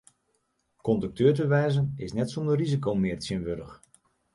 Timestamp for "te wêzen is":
1.37-2.11